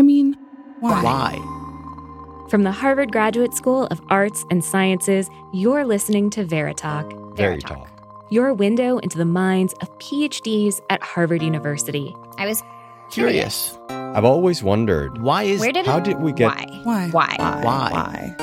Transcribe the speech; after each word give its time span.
I 0.00 0.02
mean, 0.02 0.32
why? 0.78 1.02
Why? 1.02 2.46
From 2.48 2.62
the 2.62 2.72
Harvard 2.72 3.12
Graduate 3.12 3.52
School 3.52 3.84
of 3.88 4.00
Arts 4.08 4.46
and 4.50 4.64
Sciences, 4.64 5.28
you're 5.52 5.84
listening 5.84 6.30
to 6.30 6.42
Veritalk. 6.46 7.36
Veritalk. 7.36 7.86
Your 8.30 8.54
window 8.54 8.96
into 8.96 9.18
the 9.18 9.26
minds 9.26 9.74
of 9.82 9.90
PhDs 9.98 10.80
at 10.88 11.02
Harvard 11.02 11.42
University. 11.42 12.16
I 12.38 12.46
was 12.46 12.62
Curious. 13.10 13.76
I've 13.90 14.24
always 14.24 14.62
wondered 14.62 15.20
Why 15.20 15.42
is 15.42 15.60
Where 15.60 15.70
did 15.70 15.84
how 15.84 15.98
it? 15.98 16.04
did 16.04 16.20
we 16.20 16.32
get 16.32 16.56
Why? 16.56 17.10
Why? 17.10 17.36
Why? 17.36 17.60
Why? 17.62 18.36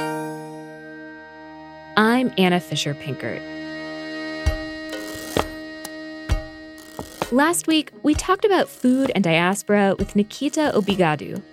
I'm 1.98 2.32
Anna 2.38 2.60
Fisher 2.60 2.94
Pinkert. 2.94 3.57
Last 7.34 7.68
week, 7.68 7.91
we 8.04 8.14
talked 8.14 8.46
about 8.46 8.70
food 8.70 9.12
and 9.14 9.21
diaspora 9.21 9.96
with 10.00 10.16
Nikita 10.16 10.71
Obigadu. 10.73 11.43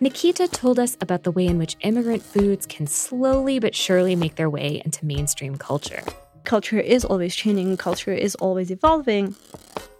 Nikita 0.00 0.48
told 0.48 0.80
us 0.80 0.96
about 1.00 1.22
the 1.22 1.30
way 1.30 1.46
in 1.46 1.58
which 1.58 1.76
immigrant 1.82 2.24
foods 2.24 2.66
can 2.66 2.88
slowly 2.88 3.60
but 3.60 3.72
surely 3.72 4.16
make 4.16 4.34
their 4.34 4.50
way 4.50 4.82
into 4.84 5.06
mainstream 5.06 5.58
culture. 5.58 6.02
culture 6.42 6.80
is 6.80 7.04
always 7.04 7.36
changing, 7.36 7.76
culture 7.76 8.12
is 8.12 8.34
always 8.36 8.72
evolving. 8.72 9.36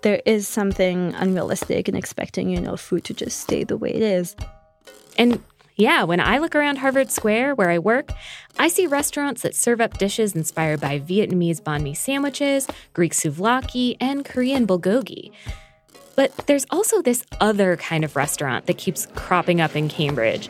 There 0.03 0.21
is 0.27 0.49
something 0.49 1.15
unrealistic 1.15 1.88
in 1.88 1.95
expecting, 1.95 2.51
you 2.51 2.61
know, 2.61 2.77
food 2.77 3.05
to 3.05 3.15
just 3.15 3.38
stay 3.38 3.63
the 3.63 3.77
way 3.77 3.95
it 3.95 4.02
is. 4.02 4.35
And 5.19 5.41
yeah, 5.77 6.05
when 6.05 6.21
I 6.21 6.39
look 6.39 6.55
around 6.55 6.77
Harvard 6.77 7.11
Square 7.11 7.55
where 7.55 7.69
I 7.69 7.79
work, 7.79 8.11
I 8.59 8.69
see 8.69 8.87
restaurants 8.87 9.43
that 9.43 9.55
serve 9.55 9.80
up 9.80 9.99
dishes 9.99 10.35
inspired 10.35 10.80
by 10.80 10.99
Vietnamese 10.99 11.61
banh 11.61 11.83
mi 11.83 11.93
sandwiches, 11.95 12.66
Greek 12.95 13.12
souvlaki, 13.12 13.97
and 14.01 14.25
Korean 14.25 14.66
bulgogi. 14.66 15.33
But 16.15 16.35
there's 16.47 16.65
also 16.71 17.02
this 17.02 17.27
other 17.43 17.77
kind 17.77 18.05
of 18.05 18.16
restaurant 18.16 18.65
that 18.66 18.79
keeps 18.79 19.07
cropping 19.15 19.61
up 19.61 19.77
in 19.77 19.89
Cambridge. 19.89 20.49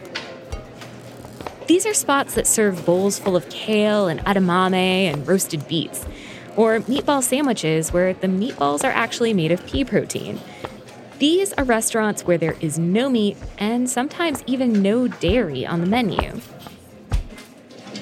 These 1.66 1.86
are 1.86 1.94
spots 1.94 2.34
that 2.34 2.46
serve 2.46 2.86
bowls 2.86 3.18
full 3.18 3.34
of 3.34 3.48
kale 3.48 4.06
and 4.06 4.20
edamame 4.20 5.12
and 5.12 5.26
roasted 5.26 5.66
beets, 5.66 6.06
or 6.54 6.78
meatball 6.80 7.20
sandwiches 7.20 7.92
where 7.92 8.14
the 8.14 8.28
meatballs 8.28 8.84
are 8.84 8.92
actually 8.92 9.34
made 9.34 9.50
of 9.50 9.66
pea 9.66 9.84
protein. 9.84 10.40
These 11.18 11.54
are 11.54 11.64
restaurants 11.64 12.24
where 12.24 12.36
there 12.36 12.56
is 12.60 12.78
no 12.78 13.08
meat 13.08 13.38
and 13.56 13.88
sometimes 13.88 14.44
even 14.46 14.82
no 14.82 15.08
dairy 15.08 15.64
on 15.64 15.80
the 15.80 15.86
menu. 15.86 16.40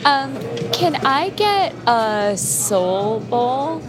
Um, 0.04 0.36
can 0.72 0.96
I 1.06 1.30
get 1.30 1.72
a 1.86 2.36
soul 2.36 3.20
bowl? 3.20 3.82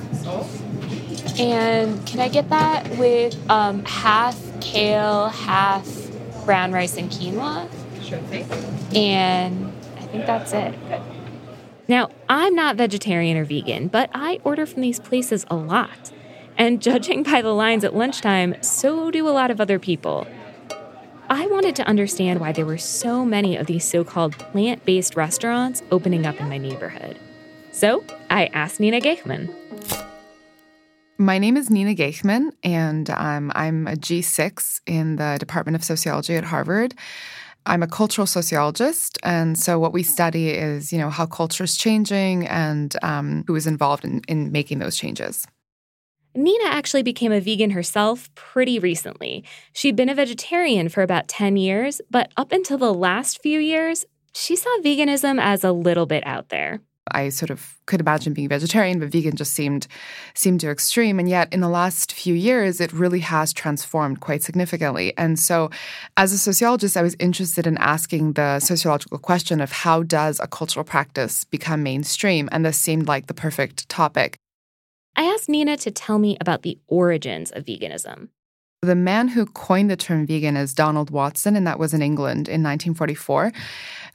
And 1.40 2.06
can 2.06 2.20
I 2.20 2.30
get 2.30 2.50
that 2.50 2.88
with 2.98 3.36
um, 3.50 3.84
half 3.84 4.40
kale, 4.62 5.30
half 5.30 5.86
brown 6.46 6.72
rice 6.72 6.96
and 6.96 7.10
quinoa? 7.10 7.68
Sure 8.04 8.20
thing. 8.20 8.46
And 8.96 9.74
I 9.98 10.02
think 10.02 10.28
that's 10.28 10.54
it. 10.54 10.76
Now, 11.88 12.10
I'm 12.30 12.56
not 12.56 12.78
vegetarian 12.78 13.38
or 13.38 13.44
vegan, 13.44 13.88
but 13.88 14.10
I 14.14 14.40
order 14.44 14.66
from 14.66 14.82
these 14.82 15.00
places 15.00 15.46
a 15.50 15.56
lot. 15.56 16.12
And 16.58 16.82
judging 16.82 17.24
by 17.24 17.42
the 17.42 17.54
lines 17.54 17.84
at 17.84 17.96
lunchtime, 17.96 18.56
so 18.62 19.12
do 19.12 19.28
a 19.28 19.32
lot 19.32 19.52
of 19.52 19.60
other 19.60 19.78
people. 19.78 20.26
I 21.30 21.48
wanted 21.48 21.76
to 21.78 21.88
understand 21.88 22.40
why 22.40 22.52
there 22.52 22.66
were 22.66 22.78
so 22.78 23.26
many 23.26 23.58
of 23.58 23.66
these 23.66 23.84
so 23.84 24.04
called 24.04 24.38
plant 24.38 24.86
based 24.86 25.16
restaurants 25.16 25.84
opening 25.92 26.26
up 26.26 26.40
in 26.40 26.48
my 26.48 26.58
neighborhood. 26.58 27.20
So 27.72 28.06
I 28.30 28.46
asked 28.48 28.80
Nina 28.80 29.02
Gheihman. 29.02 29.54
My 31.18 31.38
name 31.40 31.58
is 31.58 31.70
Nina 31.70 31.96
Gheihman, 31.96 32.52
and 32.64 33.10
um, 33.10 33.52
I'm 33.56 33.88
a 33.88 33.94
G6 33.94 34.82
in 34.86 35.16
the 35.16 35.38
Department 35.40 35.76
of 35.76 35.84
Sociology 35.84 36.36
at 36.36 36.44
Harvard. 36.44 36.94
I'm 37.66 37.82
a 37.82 37.88
cultural 37.88 38.28
sociologist, 38.28 39.18
and 39.24 39.58
so 39.58 39.80
what 39.80 39.94
we 39.94 40.04
study 40.04 40.50
is, 40.50 40.94
you 40.94 41.00
know, 41.00 41.10
how 41.10 41.26
culture 41.26 41.64
is 41.64 41.76
changing 41.76 42.48
and 42.48 42.96
um, 43.02 43.44
who 43.48 43.56
is 43.56 43.66
involved 43.66 44.06
in, 44.06 44.22
in 44.28 44.52
making 44.52 44.80
those 44.80 44.96
changes. 44.96 45.48
Nina 46.36 46.66
actually 46.66 47.04
became 47.04 47.32
a 47.32 47.40
vegan 47.40 47.72
herself 47.72 48.34
pretty 48.36 48.78
recently. 48.80 49.44
She'd 49.74 49.96
been 49.96 50.10
a 50.10 50.16
vegetarian 50.16 50.90
for 50.90 51.02
about 51.02 51.28
10 51.28 51.58
years, 51.58 52.02
but 52.12 52.32
up 52.36 52.52
until 52.52 52.78
the 52.78 52.94
last 52.94 53.42
few 53.42 53.60
years, 53.60 54.06
she 54.34 54.56
saw 54.56 54.70
veganism 54.84 55.40
as 55.42 55.64
a 55.64 55.72
little 55.72 56.06
bit 56.06 56.26
out 56.28 56.50
there. 56.50 56.82
I 57.12 57.30
sort 57.30 57.52
of 57.52 57.78
could 57.86 58.02
imagine 58.02 58.34
being 58.34 58.50
vegetarian, 58.50 59.00
but 59.00 59.10
vegan 59.10 59.36
just 59.36 59.54
seemed 59.54 59.88
seemed 60.34 60.62
too 60.62 60.70
extreme. 60.70 61.20
And 61.20 61.30
yet, 61.30 61.54
in 61.54 61.62
the 61.62 61.70
last 61.70 62.12
few 62.12 62.34
years, 62.34 62.82
it 62.82 62.92
really 62.92 63.20
has 63.20 63.54
transformed 63.54 64.22
quite 64.22 64.42
significantly. 64.42 65.14
And 65.16 65.40
so, 65.40 65.70
as 66.18 66.34
a 66.34 66.38
sociologist, 66.38 66.98
I 66.98 67.04
was 67.04 67.16
interested 67.20 67.68
in 67.68 67.78
asking 67.78 68.34
the 68.34 68.60
sociological 68.60 69.20
question 69.20 69.62
of 69.62 69.72
how 69.72 70.02
does 70.02 70.40
a 70.40 70.48
cultural 70.48 70.84
practice 70.84 71.44
become 71.44 71.84
mainstream? 71.84 72.50
And 72.52 72.66
this 72.66 72.78
seemed 72.78 73.08
like 73.08 73.28
the 73.28 73.36
perfect 73.36 73.88
topic. 73.88 74.40
I 75.16 75.24
asked 75.24 75.50
Nina 75.50 75.78
to 75.78 75.92
tell 75.92 76.20
me 76.20 76.38
about 76.42 76.64
the 76.64 76.78
origins 76.88 77.52
of 77.52 77.66
veganism. 77.66 78.30
The 78.82 78.96
man 78.96 79.30
who 79.30 79.46
coined 79.46 79.90
the 79.90 79.96
term 79.96 80.28
vegan 80.28 80.58
is 80.58 80.74
Donald 80.74 81.10
Watson, 81.10 81.56
and 81.56 81.66
that 81.66 81.80
was 81.80 81.94
in 81.94 82.02
England 82.02 82.48
in 82.48 82.62
1944. 82.62 83.52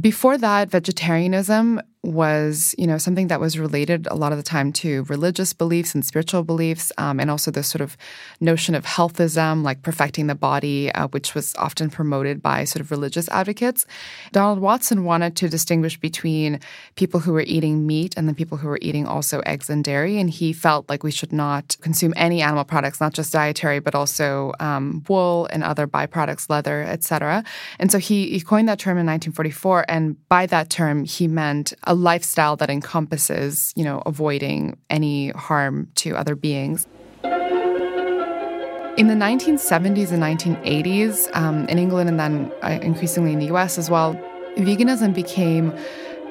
Before 0.00 0.38
that, 0.38 0.71
vegetarianism 0.71 1.81
was, 2.03 2.75
you 2.78 2.87
know, 2.87 2.97
something 2.97 3.28
that 3.28 3.41
was 3.41 3.59
related 3.59 4.06
a 4.11 4.15
lot 4.15 4.33
of 4.33 4.38
the 4.38 4.43
time 4.43 4.72
to 4.72 5.05
religious 5.05 5.53
beliefs 5.53 5.94
and 5.94 6.05
spiritual 6.05 6.43
beliefs, 6.43 6.91
um, 6.97 7.21
and 7.21 7.31
also 7.31 7.50
this 7.50 7.69
sort 7.69 7.83
of 7.83 7.97
notion 8.41 8.75
of 8.75 8.87
healthism, 8.87 9.62
like 9.62 9.83
perfecting 9.83 10.27
the 10.27 10.34
body, 10.34 10.91
uh, 10.93 11.09
which 11.09 11.34
was 11.34 11.55
often 11.56 11.91
promoted 11.91 12.41
by 12.41 12.65
sort 12.65 12.81
of 12.81 12.91
religious 12.91 13.28
advocates. 13.28 13.84
Donald 14.33 14.61
Watson 14.61 15.05
wanted 15.05 15.37
to 15.37 15.49
distinguish 15.49 15.99
between 15.99 16.59
people 16.97 17.21
who 17.21 17.34
were 17.34 17.43
eating 17.43 17.87
meat 17.87 18.15
and 18.17 18.27
the 18.27 18.34
people 18.34 18.56
who 18.56 18.69
were 18.69 18.78
eating 18.81 19.06
also 19.06 19.41
eggs 19.41 19.69
and 19.69 19.84
dairy, 19.84 20.19
and 20.19 20.31
he 20.31 20.55
felt 20.55 20.88
like 20.88 21.03
we 21.03 21.11
should 21.11 21.32
not 21.32 21.77
consume 21.82 22.15
any 22.17 22.41
animal 22.41 22.65
products, 22.65 23.00
not 23.00 23.12
just 23.12 23.31
dietary, 23.31 23.78
but 23.78 23.94
also 23.94 24.55
um, 24.59 25.05
wool 25.06 25.49
and 25.53 25.62
other 25.62 25.87
byproducts, 25.87 26.49
leather, 26.49 26.82
etc. 26.82 27.44
And 27.78 27.93
so 27.93 27.99
he, 27.99 28.31
he 28.31 28.41
coined 28.41 28.71
that 28.71 28.78
term 28.78 28.93
in 28.93 29.05
1944, 29.05 29.84
and 29.90 30.16
by 30.28 30.46
that 30.46 30.70
term, 30.70 31.04
he 31.04 31.26
meant 31.26 31.74
a 31.82 31.94
lifestyle 31.94 32.54
that 32.56 32.70
encompasses, 32.70 33.72
you 33.74 33.84
know, 33.84 34.02
avoiding 34.06 34.78
any 34.88 35.30
harm 35.30 35.88
to 35.96 36.16
other 36.16 36.36
beings. 36.36 36.86
In 37.24 39.08
the 39.08 39.14
1970s 39.14 40.12
and 40.12 40.22
1980s, 40.22 41.34
um, 41.36 41.66
in 41.66 41.78
England 41.78 42.08
and 42.08 42.20
then 42.20 42.52
uh, 42.62 42.78
increasingly 42.80 43.32
in 43.32 43.40
the 43.40 43.46
US 43.46 43.78
as 43.78 43.90
well, 43.90 44.14
veganism 44.56 45.12
became 45.12 45.76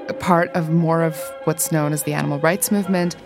a 0.08 0.14
part 0.14 0.50
of 0.52 0.70
more 0.70 1.04
of 1.04 1.20
what's 1.44 1.70
known 1.70 1.92
as 1.92 2.04
the 2.04 2.14
animal 2.14 2.40
rights 2.40 2.72
movement. 2.72 3.18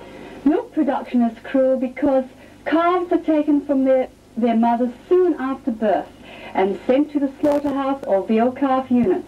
Milk 0.46 0.74
production 0.74 1.22
is 1.22 1.38
cruel 1.44 1.78
because 1.78 2.26
calves 2.66 3.12
are 3.12 3.22
taken 3.22 3.64
from 3.66 3.86
their, 3.86 4.10
their 4.36 4.56
mothers 4.56 4.94
soon 5.08 5.36
after 5.36 5.70
birth 5.70 6.10
and 6.56 6.80
sent 6.88 7.12
to 7.12 7.20
the 7.20 7.32
slaughterhouse 7.40 8.04
or 8.06 8.26
veal 8.26 8.52
calf 8.52 8.90
units 8.90 9.28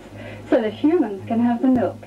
so 0.50 0.61
that 0.61 0.73
humans 0.73 1.25
can 1.28 1.39
have 1.39 1.61
the 1.61 1.67
milk. 1.67 1.97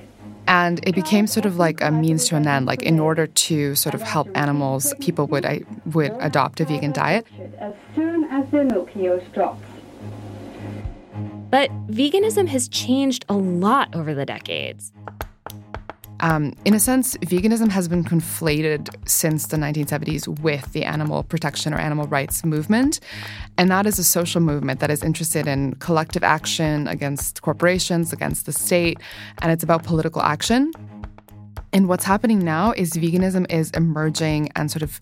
And 0.47 0.79
it 0.87 0.95
became 0.95 1.27
sort 1.27 1.45
of 1.45 1.57
like 1.57 1.79
a 1.81 1.91
means 1.91 2.27
to 2.29 2.35
an 2.35 2.47
end. 2.47 2.65
Like 2.65 2.81
in 2.81 2.99
order 2.99 3.27
to 3.27 3.75
sort 3.75 3.93
of 3.93 4.01
help 4.01 4.27
animals, 4.35 4.93
people 4.99 5.27
would 5.27 5.45
I, 5.45 5.61
would 5.85 6.11
adopt 6.19 6.59
a 6.59 6.65
vegan 6.65 6.91
diet. 6.91 7.27
As 7.59 7.73
soon 7.95 8.23
as 8.25 8.49
their 8.49 8.63
milk 8.63 8.95
yield 8.95 9.21
drops. 9.33 9.63
But 11.51 11.69
veganism 11.87 12.47
has 12.47 12.67
changed 12.67 13.25
a 13.29 13.33
lot 13.35 13.95
over 13.95 14.13
the 14.13 14.25
decades. 14.25 14.91
Um, 16.21 16.53
in 16.65 16.73
a 16.73 16.79
sense, 16.79 17.15
veganism 17.17 17.69
has 17.69 17.87
been 17.87 18.03
conflated 18.03 18.89
since 19.07 19.47
the 19.47 19.57
1970s 19.57 20.27
with 20.41 20.73
the 20.73 20.83
animal 20.83 21.23
protection 21.23 21.73
or 21.73 21.77
animal 21.77 22.07
rights 22.07 22.43
movement. 22.43 22.99
And 23.57 23.71
that 23.71 23.85
is 23.85 23.99
a 23.99 24.03
social 24.03 24.41
movement 24.41 24.79
that 24.81 24.91
is 24.91 25.03
interested 25.03 25.47
in 25.47 25.75
collective 25.75 26.23
action 26.23 26.87
against 26.87 27.41
corporations, 27.41 28.11
against 28.11 28.45
the 28.45 28.51
state, 28.51 28.99
and 29.41 29.51
it's 29.51 29.63
about 29.63 29.83
political 29.83 30.21
action. 30.21 30.71
And 31.71 31.87
what's 31.87 32.03
happening 32.03 32.39
now 32.39 32.73
is 32.75 32.93
veganism 32.93 33.49
is 33.51 33.69
emerging 33.71 34.51
and 34.55 34.71
sort 34.71 34.81
of 34.81 34.99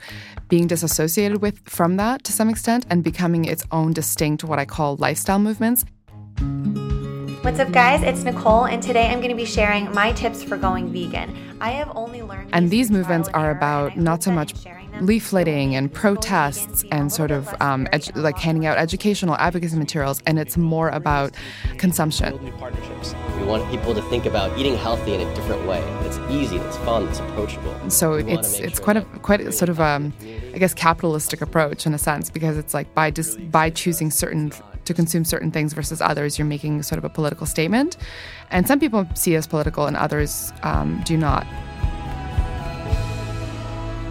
being 0.50 0.68
disassociated 0.68 1.42
with 1.42 1.60
from 1.68 1.98
that 1.98 2.24
to 2.26 2.34
some 2.34 2.50
extent 2.50 2.86
and 2.90 3.04
becoming 3.04 3.46
its 3.46 3.66
own 3.72 3.94
distinct 3.94 4.44
what 4.44 4.60
I 4.60 4.66
call 4.66 4.98
lifestyle 4.98 5.40
movements. 5.40 5.86
What's 7.48 7.62
up, 7.62 7.72
guys? 7.72 8.04
It's 8.04 8.26
Nicole, 8.26 8.66
and 8.66 8.84
today 8.84 9.08
I'm 9.08 9.20
going 9.20 9.30
to 9.30 9.34
be 9.34 9.46
sharing 9.46 9.90
my 9.94 10.12
tips 10.12 10.44
for 10.44 10.58
going 10.58 10.92
vegan. 10.92 11.34
I 11.62 11.70
have 11.70 11.90
only 11.96 12.22
learned. 12.22 12.50
And 12.52 12.70
these 12.70 12.92
movements 12.92 13.30
are 13.30 13.52
about 13.52 13.96
not 13.96 14.22
so 14.22 14.32
much 14.32 14.54
leafleting 15.00 15.72
and 15.72 15.92
protests 15.92 16.84
and 16.92 17.10
sort 17.10 17.32
of 17.32 17.48
um, 17.62 17.88
edu- 17.94 18.22
like 18.22 18.38
handing 18.38 18.66
out 18.66 18.78
educational 18.78 19.36
advocacy 19.36 19.78
materials, 19.78 20.22
and 20.28 20.38
it's 20.38 20.58
more 20.58 20.90
about 20.90 21.36
consumption. 21.78 22.32
Build 22.32 22.44
new 22.44 22.52
partnerships. 22.52 23.16
We 23.38 23.44
want 23.46 23.72
people 23.72 23.96
to 23.96 24.02
think 24.10 24.26
about 24.26 24.60
eating 24.60 24.76
healthy 24.76 25.14
in 25.14 25.22
a 25.22 25.34
different 25.34 25.66
way. 25.66 25.80
That's 26.02 26.18
easy. 26.30 26.58
That's 26.58 26.76
fun. 26.80 27.06
That's 27.06 27.20
approachable. 27.20 27.90
So 27.90 28.16
it's 28.16 28.60
it's 28.60 28.76
sure 28.76 28.84
quite 28.84 28.98
a 28.98 29.02
quite 29.20 29.40
a 29.40 29.54
sort 29.54 29.70
of 29.70 29.80
um, 29.80 30.12
I 30.54 30.58
guess 30.58 30.74
capitalistic 30.74 31.40
approach 31.40 31.86
in 31.86 31.94
a 31.94 31.98
sense 31.98 32.30
because 32.30 32.58
it's 32.58 32.74
like 32.74 32.94
by 32.94 33.10
just 33.10 33.50
by 33.50 33.70
choosing 33.70 34.12
certain 34.12 34.52
to 34.88 34.94
consume 34.94 35.24
certain 35.24 35.52
things 35.52 35.74
versus 35.74 36.02
others, 36.02 36.38
you're 36.38 36.48
making 36.48 36.84
sort 36.84 36.98
of 36.98 37.06
a 37.06 37.10
political 37.10 37.46
statement. 37.46 37.98
And 38.50 38.68
some 38.68 38.80
people 38.80 39.08
see 39.14 39.36
it 39.36 39.38
as 39.38 39.48
political 39.48 39.86
and 39.86 39.96
others 39.96 40.52
um, 40.64 41.02
do 41.06 41.16
not. 41.18 41.46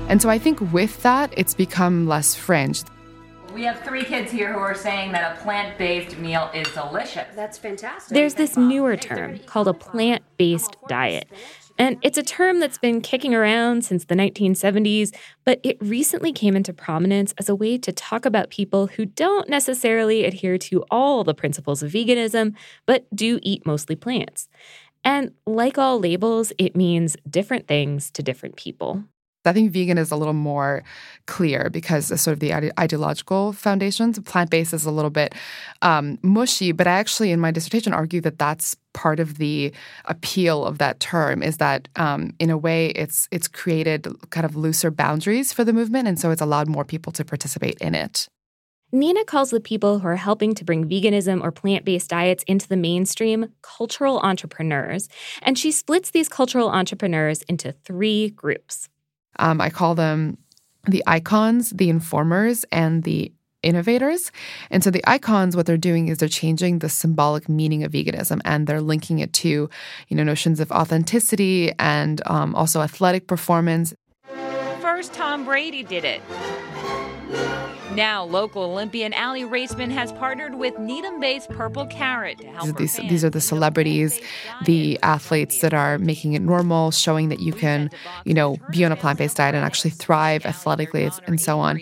And 0.08 0.22
so 0.22 0.28
I 0.28 0.38
think 0.38 0.60
with 0.72 1.02
that, 1.02 1.32
it's 1.36 1.54
become 1.54 2.06
less 2.06 2.34
fringe. 2.34 2.84
We 3.52 3.64
have 3.64 3.80
three 3.80 4.04
kids 4.04 4.30
here 4.30 4.52
who 4.52 4.58
are 4.58 4.74
saying 4.74 5.12
that 5.12 5.36
a 5.36 5.40
plant 5.40 5.78
based 5.78 6.18
meal 6.18 6.50
is 6.54 6.68
delicious. 6.68 7.26
That's 7.34 7.58
fantastic. 7.58 8.14
There's 8.14 8.34
this 8.34 8.56
newer 8.56 8.96
term 8.96 9.38
called 9.46 9.66
a 9.66 9.72
plant 9.72 10.22
based 10.36 10.76
diet. 10.88 11.26
And 11.78 11.98
it's 12.02 12.18
a 12.18 12.22
term 12.22 12.60
that's 12.60 12.78
been 12.78 13.00
kicking 13.00 13.34
around 13.34 13.84
since 13.84 14.04
the 14.04 14.14
1970s, 14.14 15.14
but 15.44 15.60
it 15.62 15.76
recently 15.80 16.32
came 16.32 16.56
into 16.56 16.72
prominence 16.72 17.34
as 17.38 17.48
a 17.48 17.54
way 17.54 17.76
to 17.78 17.92
talk 17.92 18.24
about 18.24 18.50
people 18.50 18.86
who 18.86 19.04
don't 19.04 19.48
necessarily 19.48 20.24
adhere 20.24 20.58
to 20.58 20.84
all 20.90 21.22
the 21.22 21.34
principles 21.34 21.82
of 21.82 21.92
veganism, 21.92 22.54
but 22.86 23.06
do 23.14 23.38
eat 23.42 23.66
mostly 23.66 23.96
plants. 23.96 24.48
And 25.04 25.32
like 25.46 25.78
all 25.78 26.00
labels, 26.00 26.52
it 26.58 26.74
means 26.74 27.16
different 27.28 27.68
things 27.68 28.10
to 28.12 28.22
different 28.22 28.56
people. 28.56 29.04
I 29.46 29.52
think 29.52 29.72
vegan 29.72 29.98
is 29.98 30.10
a 30.10 30.16
little 30.16 30.34
more 30.34 30.82
clear 31.26 31.70
because 31.70 32.08
sort 32.20 32.32
of 32.32 32.40
the 32.40 32.52
ide- 32.52 32.72
ideological 32.78 33.52
foundations. 33.52 34.18
Plant 34.20 34.50
based 34.50 34.72
is 34.72 34.84
a 34.84 34.90
little 34.90 35.10
bit 35.10 35.34
um, 35.82 36.18
mushy, 36.22 36.72
but 36.72 36.86
I 36.86 36.92
actually, 36.92 37.32
in 37.32 37.40
my 37.40 37.50
dissertation, 37.50 37.92
argue 37.92 38.20
that 38.22 38.38
that's 38.38 38.76
part 38.92 39.20
of 39.20 39.38
the 39.38 39.72
appeal 40.06 40.64
of 40.64 40.78
that 40.78 41.00
term 41.00 41.42
is 41.42 41.58
that 41.58 41.88
um, 41.96 42.32
in 42.38 42.48
a 42.50 42.56
way 42.56 42.88
it's 42.88 43.28
it's 43.30 43.46
created 43.46 44.08
kind 44.30 44.46
of 44.46 44.56
looser 44.56 44.90
boundaries 44.90 45.52
for 45.52 45.64
the 45.64 45.72
movement, 45.72 46.08
and 46.08 46.18
so 46.18 46.30
it's 46.30 46.40
allowed 46.42 46.68
more 46.68 46.84
people 46.84 47.12
to 47.12 47.24
participate 47.24 47.78
in 47.80 47.94
it. 47.94 48.28
Nina 48.92 49.24
calls 49.24 49.50
the 49.50 49.60
people 49.60 49.98
who 49.98 50.06
are 50.06 50.16
helping 50.16 50.54
to 50.54 50.64
bring 50.64 50.88
veganism 50.88 51.42
or 51.42 51.50
plant 51.50 51.84
based 51.84 52.08
diets 52.08 52.44
into 52.46 52.68
the 52.68 52.76
mainstream 52.76 53.52
cultural 53.60 54.20
entrepreneurs. 54.20 55.08
And 55.42 55.58
she 55.58 55.72
splits 55.72 56.12
these 56.12 56.28
cultural 56.28 56.70
entrepreneurs 56.70 57.42
into 57.42 57.72
three 57.72 58.30
groups. 58.30 58.88
Um, 59.38 59.60
I 59.60 59.70
call 59.70 59.94
them 59.94 60.38
the 60.84 61.02
icons, 61.06 61.70
the 61.70 61.90
informers, 61.90 62.64
and 62.70 63.02
the 63.02 63.32
innovators. 63.62 64.30
And 64.70 64.84
so 64.84 64.90
the 64.90 65.02
icons, 65.08 65.56
what 65.56 65.66
they're 65.66 65.76
doing 65.76 66.08
is 66.08 66.18
they're 66.18 66.28
changing 66.28 66.78
the 66.78 66.88
symbolic 66.88 67.48
meaning 67.48 67.82
of 67.82 67.92
veganism 67.92 68.40
and 68.44 68.66
they're 68.66 68.80
linking 68.80 69.18
it 69.18 69.32
to, 69.34 69.68
you 70.08 70.16
know, 70.16 70.22
notions 70.22 70.60
of 70.60 70.70
authenticity 70.70 71.72
and 71.78 72.22
um, 72.26 72.54
also 72.54 72.80
athletic 72.80 73.26
performance. 73.26 73.94
First, 74.80 75.12
Tom 75.14 75.44
Brady 75.44 75.82
did 75.82 76.04
it. 76.04 76.22
Now, 77.96 78.24
local 78.24 78.62
Olympian 78.62 79.14
Aly 79.14 79.44
Raisman 79.44 79.90
has 79.90 80.12
partnered 80.12 80.56
with 80.56 80.78
Needham-based 80.78 81.48
Purple 81.48 81.86
Carrot 81.86 82.38
to 82.40 82.46
help 82.46 82.76
these, 82.76 82.96
these 82.96 83.24
are 83.24 83.30
the 83.30 83.40
celebrities, 83.40 84.20
the 84.66 84.98
athletes 85.02 85.62
that 85.62 85.72
are 85.72 85.96
making 85.96 86.34
it 86.34 86.42
normal, 86.42 86.90
showing 86.90 87.30
that 87.30 87.40
you 87.40 87.54
can, 87.54 87.90
you 88.26 88.34
know, 88.34 88.58
be 88.70 88.84
on 88.84 88.92
a 88.92 88.96
plant-based 88.96 89.38
diet 89.38 89.54
and 89.54 89.64
actually 89.64 89.92
thrive 89.92 90.44
athletically 90.44 91.10
and 91.26 91.40
so 91.40 91.58
on. 91.58 91.76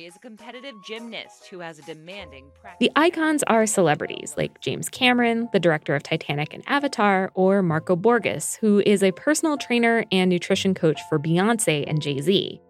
The 2.78 2.92
icons 2.94 3.42
are 3.48 3.66
celebrities 3.66 4.34
like 4.36 4.60
James 4.60 4.88
Cameron, 4.88 5.48
the 5.52 5.58
director 5.58 5.96
of 5.96 6.04
Titanic 6.04 6.54
and 6.54 6.62
Avatar, 6.68 7.32
or 7.34 7.60
Marco 7.60 7.96
Borges, 7.96 8.54
who 8.60 8.84
is 8.86 9.02
a 9.02 9.10
personal 9.10 9.56
trainer 9.56 10.04
and 10.12 10.30
nutrition 10.30 10.74
coach 10.74 11.00
for 11.08 11.18
Beyonce 11.18 11.82
and 11.88 12.00
Jay-Z. 12.00 12.60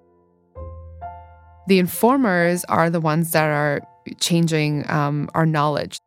The 1.67 1.79
informers 1.79 2.65
are 2.65 2.91
the 2.91 3.01
ones 3.01 3.31
that 3.33 3.49
are 3.49 3.81
changing 4.21 4.89
um, 4.91 5.31
our 5.35 5.47
knowledge. 5.47 5.99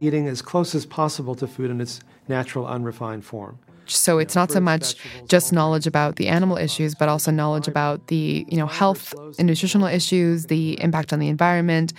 Eating 0.00 0.28
as 0.28 0.40
close 0.40 0.74
as 0.74 0.86
possible 0.86 1.34
to 1.34 1.46
food 1.46 1.70
in 1.70 1.80
its 1.80 2.00
natural, 2.28 2.66
unrefined 2.66 3.24
form. 3.24 3.58
So 3.86 4.18
it's 4.18 4.36
not 4.36 4.52
so 4.52 4.60
much 4.60 4.94
just 5.26 5.52
knowledge 5.52 5.86
about 5.88 6.14
the 6.14 6.28
animal 6.28 6.56
issues, 6.56 6.94
but 6.94 7.08
also 7.08 7.32
knowledge 7.32 7.66
about 7.66 8.06
the 8.06 8.46
you 8.48 8.56
know 8.56 8.68
health 8.68 9.12
and 9.36 9.48
nutritional 9.48 9.88
issues, 9.88 10.46
the 10.46 10.80
impact 10.80 11.12
on 11.12 11.18
the 11.18 11.28
environment, 11.28 11.92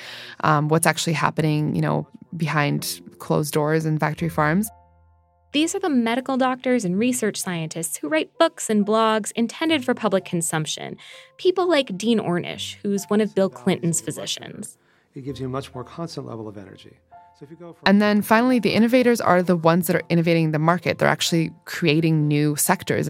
um, 0.45 0.69
what's 0.69 0.87
actually 0.87 1.13
happening 1.13 1.75
you 1.75 1.81
know 1.81 2.07
behind 2.37 3.01
closed 3.19 3.53
doors 3.53 3.85
in 3.85 3.99
factory 3.99 4.29
farms. 4.29 4.69
These 5.53 5.75
are 5.75 5.79
the 5.79 5.89
medical 5.89 6.37
doctors 6.37 6.85
and 6.85 6.97
research 6.97 7.35
scientists 7.35 7.97
who 7.97 8.07
write 8.07 8.37
books 8.37 8.69
and 8.69 8.85
blogs 8.85 9.33
intended 9.33 9.83
for 9.83 9.93
public 9.93 10.23
consumption. 10.23 10.95
People 11.37 11.67
like 11.67 11.97
Dean 11.97 12.19
Ornish, 12.19 12.77
who's 12.81 13.03
one 13.05 13.19
of 13.19 13.35
Bill 13.35 13.49
Clinton's 13.49 13.99
physicians. 13.99 14.77
It 15.13 15.25
gives 15.25 15.41
you 15.41 15.47
a 15.47 15.49
much 15.49 15.73
more 15.75 15.83
constant 15.83 16.25
level 16.25 16.47
of 16.47 16.57
energy. 16.57 16.97
So 17.37 17.75
and 17.85 18.01
then 18.01 18.21
finally, 18.21 18.59
the 18.59 18.73
innovators 18.73 19.19
are 19.19 19.43
the 19.43 19.57
ones 19.57 19.87
that 19.87 19.95
are 19.95 20.03
innovating 20.09 20.51
the 20.51 20.59
market. 20.59 20.99
They're 20.99 21.07
actually 21.07 21.51
creating 21.65 22.27
new 22.27 22.55
sectors. 22.55 23.09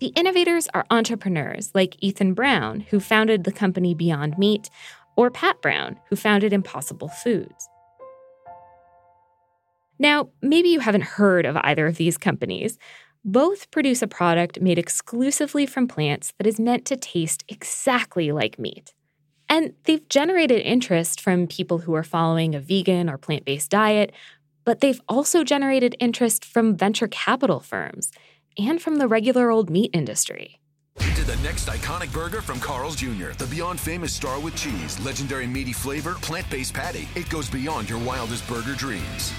The 0.00 0.06
innovators 0.08 0.68
are 0.74 0.86
entrepreneurs 0.90 1.70
like 1.74 1.94
Ethan 2.00 2.34
Brown, 2.34 2.80
who 2.80 2.98
founded 2.98 3.44
the 3.44 3.52
company 3.52 3.94
Beyond 3.94 4.36
Meat, 4.36 4.68
or 5.16 5.30
Pat 5.30 5.60
Brown, 5.62 6.00
who 6.08 6.16
founded 6.16 6.52
Impossible 6.52 7.08
Foods. 7.08 7.68
Now, 10.02 10.30
maybe 10.42 10.68
you 10.68 10.80
haven't 10.80 11.04
heard 11.04 11.46
of 11.46 11.56
either 11.58 11.86
of 11.86 11.96
these 11.96 12.18
companies. 12.18 12.76
Both 13.24 13.70
produce 13.70 14.02
a 14.02 14.08
product 14.08 14.60
made 14.60 14.76
exclusively 14.76 15.64
from 15.64 15.86
plants 15.86 16.32
that 16.38 16.46
is 16.48 16.58
meant 16.58 16.84
to 16.86 16.96
taste 16.96 17.44
exactly 17.48 18.32
like 18.32 18.58
meat. 18.58 18.94
And 19.48 19.74
they've 19.84 20.08
generated 20.08 20.60
interest 20.62 21.20
from 21.20 21.46
people 21.46 21.78
who 21.78 21.94
are 21.94 22.02
following 22.02 22.52
a 22.52 22.60
vegan 22.60 23.08
or 23.08 23.16
plant 23.16 23.44
based 23.44 23.70
diet, 23.70 24.10
but 24.64 24.80
they've 24.80 25.00
also 25.08 25.44
generated 25.44 25.94
interest 26.00 26.44
from 26.44 26.76
venture 26.76 27.06
capital 27.06 27.60
firms 27.60 28.10
and 28.58 28.82
from 28.82 28.96
the 28.96 29.06
regular 29.06 29.52
old 29.52 29.70
meat 29.70 29.90
industry. 29.94 30.58
Into 31.00 31.22
the 31.24 31.36
next 31.44 31.68
iconic 31.68 32.12
burger 32.12 32.42
from 32.42 32.58
Carl's 32.58 32.96
Jr., 32.96 33.30
the 33.38 33.46
beyond 33.48 33.78
famous 33.78 34.12
star 34.12 34.40
with 34.40 34.56
cheese, 34.56 34.98
legendary 35.04 35.46
meaty 35.46 35.72
flavor, 35.72 36.14
plant 36.14 36.50
based 36.50 36.74
patty. 36.74 37.08
It 37.14 37.30
goes 37.30 37.48
beyond 37.48 37.88
your 37.88 38.00
wildest 38.00 38.48
burger 38.48 38.74
dreams. 38.74 39.32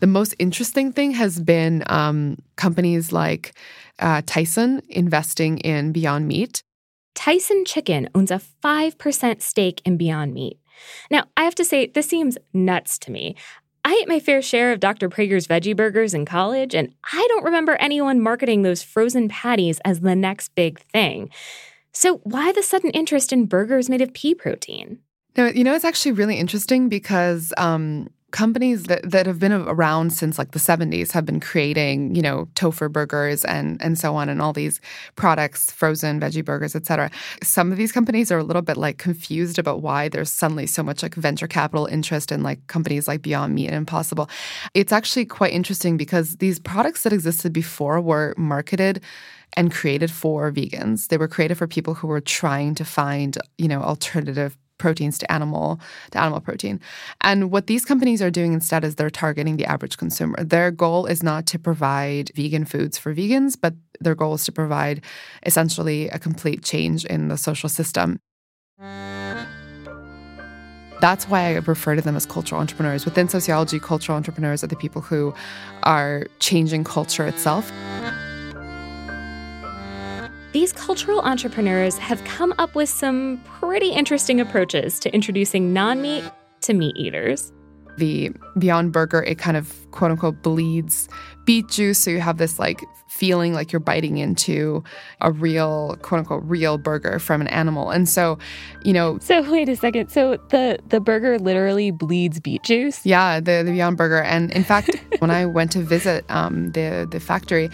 The 0.00 0.06
most 0.06 0.34
interesting 0.38 0.92
thing 0.92 1.12
has 1.12 1.40
been 1.40 1.82
um, 1.86 2.38
companies 2.56 3.12
like 3.12 3.54
uh, 3.98 4.22
Tyson 4.26 4.82
investing 4.88 5.58
in 5.58 5.92
Beyond 5.92 6.28
Meat. 6.28 6.62
Tyson 7.14 7.64
Chicken 7.64 8.08
owns 8.14 8.30
a 8.30 8.40
5% 8.62 9.40
stake 9.40 9.80
in 9.84 9.96
Beyond 9.96 10.34
Meat. 10.34 10.58
Now, 11.10 11.24
I 11.36 11.44
have 11.44 11.54
to 11.56 11.64
say, 11.64 11.86
this 11.86 12.08
seems 12.08 12.36
nuts 12.52 12.98
to 13.00 13.12
me. 13.12 13.36
I 13.84 13.98
ate 14.00 14.08
my 14.08 14.18
fair 14.18 14.40
share 14.40 14.72
of 14.72 14.80
Dr. 14.80 15.08
Praeger's 15.08 15.46
veggie 15.46 15.76
burgers 15.76 16.14
in 16.14 16.24
college, 16.24 16.74
and 16.74 16.94
I 17.12 17.24
don't 17.28 17.44
remember 17.44 17.76
anyone 17.78 18.20
marketing 18.20 18.62
those 18.62 18.82
frozen 18.82 19.28
patties 19.28 19.78
as 19.84 20.00
the 20.00 20.16
next 20.16 20.54
big 20.54 20.80
thing. 20.80 21.30
So, 21.92 22.16
why 22.24 22.50
the 22.52 22.62
sudden 22.62 22.90
interest 22.90 23.32
in 23.32 23.46
burgers 23.46 23.90
made 23.90 24.00
of 24.00 24.12
pea 24.14 24.34
protein? 24.34 24.98
No, 25.36 25.46
you 25.46 25.64
know, 25.64 25.74
it's 25.74 25.84
actually 25.84 26.12
really 26.12 26.36
interesting 26.36 26.88
because 26.88 27.52
um, 27.56 28.08
companies 28.34 28.82
that, 28.84 29.08
that 29.08 29.26
have 29.26 29.38
been 29.38 29.52
around 29.52 30.12
since 30.12 30.40
like 30.40 30.50
the 30.50 30.58
70s 30.58 31.12
have 31.12 31.24
been 31.24 31.38
creating 31.38 32.16
you 32.16 32.20
know 32.20 32.48
tofu 32.56 32.88
burgers 32.88 33.44
and 33.44 33.80
and 33.80 33.96
so 33.96 34.16
on 34.16 34.28
and 34.28 34.42
all 34.42 34.52
these 34.52 34.80
products 35.14 35.70
frozen 35.70 36.18
veggie 36.18 36.44
burgers 36.44 36.74
etc 36.74 37.08
some 37.44 37.70
of 37.70 37.78
these 37.78 37.92
companies 37.92 38.32
are 38.32 38.38
a 38.38 38.42
little 38.42 38.60
bit 38.60 38.76
like 38.76 38.98
confused 38.98 39.56
about 39.56 39.82
why 39.82 40.08
there's 40.08 40.32
suddenly 40.32 40.66
so 40.66 40.82
much 40.82 41.00
like 41.00 41.14
venture 41.14 41.46
capital 41.46 41.86
interest 41.86 42.32
in 42.32 42.42
like 42.42 42.58
companies 42.66 43.06
like 43.06 43.22
beyond 43.22 43.54
meat 43.54 43.68
and 43.68 43.76
impossible 43.76 44.28
it's 44.74 44.92
actually 44.92 45.24
quite 45.24 45.52
interesting 45.52 45.96
because 45.96 46.38
these 46.38 46.58
products 46.58 47.04
that 47.04 47.12
existed 47.12 47.52
before 47.52 48.00
were 48.00 48.34
marketed 48.36 49.00
and 49.56 49.70
created 49.70 50.10
for 50.10 50.50
vegans. 50.50 51.06
They 51.08 51.16
were 51.16 51.28
created 51.28 51.56
for 51.56 51.68
people 51.68 51.94
who 51.94 52.08
were 52.08 52.20
trying 52.20 52.74
to 52.74 52.84
find, 52.84 53.38
you 53.56 53.68
know, 53.68 53.82
alternative 53.82 54.58
proteins 54.78 55.18
to 55.18 55.32
animal 55.32 55.80
to 56.10 56.20
animal 56.20 56.40
protein. 56.40 56.80
And 57.20 57.50
what 57.50 57.66
these 57.66 57.84
companies 57.84 58.20
are 58.22 58.30
doing 58.30 58.52
instead 58.52 58.84
is 58.84 58.94
they're 58.94 59.10
targeting 59.10 59.56
the 59.56 59.66
average 59.66 59.96
consumer. 59.96 60.42
Their 60.42 60.70
goal 60.70 61.06
is 61.06 61.22
not 61.22 61.46
to 61.46 61.58
provide 61.58 62.30
vegan 62.34 62.64
foods 62.64 62.98
for 62.98 63.14
vegans, 63.14 63.56
but 63.60 63.74
their 64.00 64.14
goal 64.14 64.34
is 64.34 64.44
to 64.44 64.52
provide 64.52 65.02
essentially 65.44 66.08
a 66.08 66.18
complete 66.18 66.62
change 66.62 67.04
in 67.04 67.28
the 67.28 67.36
social 67.36 67.68
system. 67.68 68.18
That's 71.00 71.28
why 71.28 71.48
I 71.48 71.54
refer 71.56 71.96
to 71.96 72.02
them 72.02 72.16
as 72.16 72.24
cultural 72.24 72.60
entrepreneurs. 72.60 73.04
Within 73.04 73.28
sociology, 73.28 73.78
cultural 73.78 74.16
entrepreneurs 74.16 74.64
are 74.64 74.68
the 74.68 74.76
people 74.76 75.02
who 75.02 75.34
are 75.82 76.26
changing 76.38 76.84
culture 76.84 77.26
itself. 77.26 77.70
These 80.54 80.72
cultural 80.72 81.20
entrepreneurs 81.22 81.98
have 81.98 82.22
come 82.22 82.54
up 82.58 82.76
with 82.76 82.88
some 82.88 83.42
pretty 83.58 83.88
interesting 83.88 84.40
approaches 84.40 85.00
to 85.00 85.12
introducing 85.12 85.72
non 85.72 86.00
meat 86.00 86.22
to 86.60 86.74
meat 86.74 86.96
eaters. 86.96 87.52
The 87.98 88.30
Beyond 88.56 88.92
Burger, 88.92 89.24
it 89.24 89.36
kind 89.36 89.56
of 89.56 89.90
quote 89.90 90.12
unquote 90.12 90.42
bleeds 90.42 91.08
beet 91.44 91.68
juice. 91.70 91.98
So 91.98 92.12
you 92.12 92.20
have 92.20 92.38
this 92.38 92.60
like 92.60 92.80
feeling 93.08 93.52
like 93.52 93.72
you're 93.72 93.80
biting 93.80 94.18
into 94.18 94.84
a 95.20 95.32
real 95.32 95.96
quote 96.02 96.20
unquote 96.20 96.44
real 96.44 96.78
burger 96.78 97.18
from 97.18 97.40
an 97.40 97.48
animal. 97.48 97.90
And 97.90 98.08
so, 98.08 98.38
you 98.84 98.92
know. 98.92 99.18
So 99.18 99.50
wait 99.50 99.68
a 99.68 99.74
second. 99.74 100.10
So 100.10 100.36
the 100.50 100.78
the 100.86 101.00
burger 101.00 101.36
literally 101.36 101.90
bleeds 101.90 102.38
beet 102.38 102.62
juice? 102.62 103.04
Yeah, 103.04 103.40
the, 103.40 103.64
the 103.66 103.72
Beyond 103.72 103.96
Burger. 103.96 104.22
And 104.22 104.52
in 104.52 104.62
fact, 104.62 105.04
when 105.18 105.32
I 105.32 105.46
went 105.46 105.72
to 105.72 105.80
visit 105.80 106.24
um, 106.28 106.70
the 106.70 107.08
the 107.10 107.18
factory, 107.18 107.70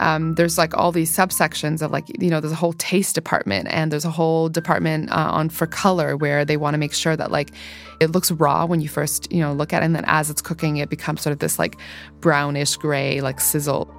um, 0.00 0.34
there's 0.34 0.56
like 0.56 0.74
all 0.76 0.92
these 0.92 1.14
subsections 1.14 1.82
of 1.82 1.90
like 1.90 2.06
you 2.20 2.30
know 2.30 2.40
there's 2.40 2.52
a 2.52 2.56
whole 2.56 2.72
taste 2.72 3.14
department 3.14 3.68
and 3.70 3.92
there's 3.92 4.06
a 4.06 4.10
whole 4.10 4.48
department 4.48 5.10
uh, 5.10 5.30
on 5.30 5.50
for 5.50 5.66
color 5.66 6.16
where 6.16 6.44
they 6.44 6.56
want 6.56 6.74
to 6.74 6.78
make 6.78 6.94
sure 6.94 7.16
that 7.16 7.30
like 7.30 7.52
it 8.00 8.10
looks 8.10 8.30
raw 8.32 8.64
when 8.64 8.80
you 8.80 8.88
first 8.88 9.30
you 9.30 9.40
know 9.40 9.52
look 9.52 9.72
at 9.72 9.82
it. 9.82 9.86
And 9.86 9.94
then 9.94 10.04
as 10.06 10.30
it's 10.30 10.40
cooking 10.40 10.78
it 10.78 10.88
becomes 10.88 11.20
sort 11.20 11.32
of 11.32 11.38
this 11.38 11.58
like 11.58 11.76
brownish 12.20 12.76
gray 12.76 13.20
like 13.20 13.40
sizzle. 13.40 13.94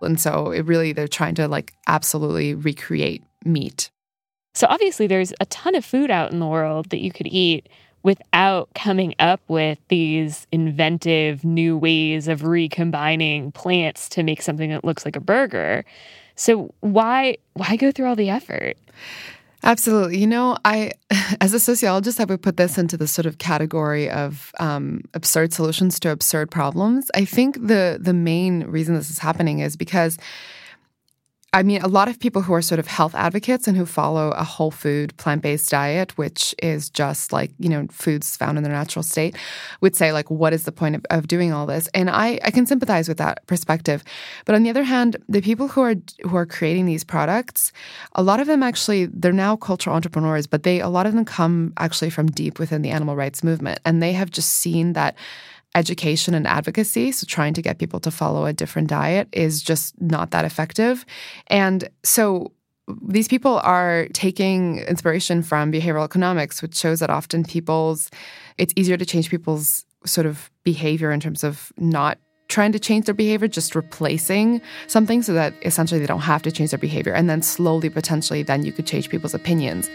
And 0.00 0.20
so 0.20 0.52
it 0.52 0.64
really 0.64 0.92
they're 0.92 1.08
trying 1.08 1.34
to 1.34 1.48
like 1.48 1.74
absolutely 1.88 2.54
recreate 2.54 3.24
meat. 3.44 3.90
So 4.54 4.68
obviously 4.70 5.08
there's 5.08 5.32
a 5.40 5.46
ton 5.46 5.74
of 5.74 5.84
food 5.84 6.10
out 6.10 6.30
in 6.30 6.38
the 6.38 6.46
world 6.46 6.90
that 6.90 7.00
you 7.00 7.10
could 7.10 7.26
eat 7.26 7.68
without 8.08 8.72
coming 8.74 9.14
up 9.18 9.38
with 9.48 9.78
these 9.88 10.46
inventive 10.50 11.44
new 11.44 11.76
ways 11.76 12.26
of 12.26 12.42
recombining 12.42 13.52
plants 13.52 14.08
to 14.08 14.22
make 14.22 14.40
something 14.40 14.70
that 14.70 14.82
looks 14.82 15.04
like 15.04 15.14
a 15.14 15.20
burger. 15.20 15.84
So 16.34 16.72
why 16.80 17.36
why 17.52 17.76
go 17.76 17.92
through 17.92 18.08
all 18.08 18.16
the 18.16 18.30
effort? 18.30 18.78
Absolutely. 19.62 20.16
You 20.16 20.26
know, 20.26 20.56
I, 20.64 20.92
as 21.42 21.52
a 21.52 21.60
sociologist, 21.60 22.18
I 22.18 22.24
would 22.24 22.40
put 22.40 22.56
this 22.56 22.78
into 22.78 22.96
the 22.96 23.06
sort 23.06 23.26
of 23.26 23.36
category 23.36 24.08
of 24.08 24.52
um, 24.58 25.02
absurd 25.12 25.52
solutions 25.52 26.00
to 26.00 26.10
absurd 26.10 26.50
problems. 26.50 27.10
I 27.14 27.26
think 27.26 27.56
the 27.60 27.98
the 28.00 28.14
main 28.14 28.64
reason 28.64 28.94
this 28.94 29.10
is 29.10 29.18
happening 29.18 29.58
is 29.58 29.76
because 29.76 30.16
I 31.54 31.62
mean, 31.62 31.80
a 31.80 31.88
lot 31.88 32.08
of 32.08 32.20
people 32.20 32.42
who 32.42 32.52
are 32.52 32.60
sort 32.60 32.78
of 32.78 32.86
health 32.86 33.14
advocates 33.14 33.66
and 33.66 33.74
who 33.74 33.86
follow 33.86 34.32
a 34.32 34.44
whole 34.44 34.70
food, 34.70 35.16
plant 35.16 35.40
based 35.40 35.70
diet, 35.70 36.16
which 36.18 36.54
is 36.62 36.90
just 36.90 37.32
like, 37.32 37.52
you 37.58 37.70
know, 37.70 37.86
foods 37.90 38.36
found 38.36 38.58
in 38.58 38.64
their 38.64 38.72
natural 38.72 39.02
state, 39.02 39.34
would 39.80 39.96
say, 39.96 40.12
like, 40.12 40.30
what 40.30 40.52
is 40.52 40.64
the 40.64 40.72
point 40.72 40.94
of, 40.94 41.06
of 41.08 41.26
doing 41.26 41.50
all 41.50 41.64
this? 41.64 41.88
And 41.94 42.10
I, 42.10 42.38
I 42.44 42.50
can 42.50 42.66
sympathize 42.66 43.08
with 43.08 43.16
that 43.16 43.46
perspective. 43.46 44.04
But 44.44 44.56
on 44.56 44.62
the 44.62 44.68
other 44.68 44.82
hand, 44.82 45.16
the 45.26 45.40
people 45.40 45.68
who 45.68 45.80
are 45.80 45.94
who 46.22 46.36
are 46.36 46.46
creating 46.46 46.84
these 46.84 47.02
products, 47.02 47.72
a 48.12 48.22
lot 48.22 48.40
of 48.40 48.46
them 48.46 48.62
actually, 48.62 49.06
they're 49.06 49.32
now 49.32 49.56
cultural 49.56 49.96
entrepreneurs, 49.96 50.46
but 50.46 50.64
they 50.64 50.80
a 50.80 50.88
lot 50.88 51.06
of 51.06 51.14
them 51.14 51.24
come 51.24 51.72
actually 51.78 52.10
from 52.10 52.26
deep 52.26 52.58
within 52.58 52.82
the 52.82 52.90
animal 52.90 53.16
rights 53.16 53.42
movement. 53.42 53.80
And 53.86 54.02
they 54.02 54.12
have 54.12 54.30
just 54.30 54.50
seen 54.50 54.92
that 54.92 55.16
education 55.74 56.34
and 56.34 56.46
advocacy, 56.46 57.12
so 57.12 57.26
trying 57.26 57.54
to 57.54 57.62
get 57.62 57.78
people 57.78 58.00
to 58.00 58.10
follow 58.10 58.46
a 58.46 58.52
different 58.52 58.88
diet, 58.88 59.28
is 59.32 59.62
just 59.62 60.00
not 60.00 60.30
that 60.30 60.44
effective. 60.44 61.04
And 61.48 61.88
so 62.02 62.52
these 63.06 63.28
people 63.28 63.60
are 63.64 64.08
taking 64.12 64.78
inspiration 64.80 65.42
from 65.42 65.70
behavioral 65.70 66.04
economics, 66.04 66.62
which 66.62 66.74
shows 66.74 67.00
that 67.00 67.10
often 67.10 67.44
people's, 67.44 68.10
it's 68.56 68.72
easier 68.76 68.96
to 68.96 69.04
change 69.04 69.28
people's 69.28 69.84
sort 70.06 70.26
of 70.26 70.50
behavior 70.64 71.10
in 71.10 71.20
terms 71.20 71.44
of 71.44 71.72
not 71.76 72.18
trying 72.48 72.72
to 72.72 72.78
change 72.78 73.04
their 73.04 73.14
behavior, 73.14 73.46
just 73.46 73.74
replacing 73.74 74.62
something 74.86 75.22
so 75.22 75.34
that 75.34 75.52
essentially 75.62 76.00
they 76.00 76.06
don't 76.06 76.20
have 76.20 76.40
to 76.42 76.50
change 76.50 76.70
their 76.70 76.78
behavior. 76.78 77.12
And 77.12 77.28
then 77.28 77.42
slowly, 77.42 77.90
potentially, 77.90 78.42
then 78.42 78.64
you 78.64 78.72
could 78.72 78.86
change 78.86 79.10
people's 79.10 79.34
opinions. 79.34 79.90